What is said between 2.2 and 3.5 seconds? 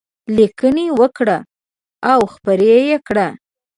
خپرې یې کړه.